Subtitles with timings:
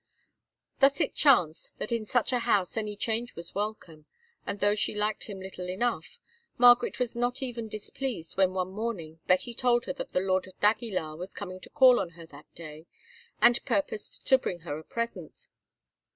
[0.79, 4.07] Thus it chanced that in such a house any change was welcome,
[4.47, 6.17] and, though she liked him little enough,
[6.57, 11.17] Margaret was not even displeased when one morning Betty told her that the lord d'Aguilar
[11.17, 12.87] was coming to call on her that day,
[13.43, 15.45] and purposed to bring her a present.